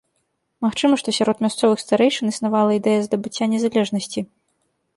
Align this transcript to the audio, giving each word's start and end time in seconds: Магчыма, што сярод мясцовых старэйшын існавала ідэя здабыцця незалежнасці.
Магчыма, 0.65 0.95
што 1.01 1.13
сярод 1.17 1.43
мясцовых 1.45 1.83
старэйшын 1.85 2.27
існавала 2.33 2.71
ідэя 2.79 3.05
здабыцця 3.09 3.45
незалежнасці. 3.55 4.27